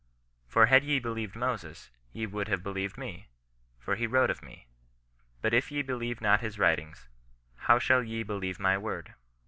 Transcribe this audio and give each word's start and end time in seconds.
For 0.47 0.65
had 0.65 0.83
ye 0.83 0.97
believed 0.97 1.35
Moses, 1.35 1.91
ye 2.11 2.25
would 2.25 2.47
have 2.47 2.63
believed 2.63 2.97
me: 2.97 3.27
for 3.77 3.95
he 3.95 4.07
wrote 4.07 4.31
of 4.31 4.41
me. 4.41 4.65
But 5.43 5.53
if 5.53 5.69
ye 5.71 5.83
be 5.83 5.93
lieve 5.93 6.21
not 6.21 6.41
his 6.41 6.57
writings, 6.57 7.07
how 7.53 7.77
shall 7.77 8.01
ye 8.01 8.23
believe 8.23 8.59
my 8.59 8.79
word." 8.79 9.13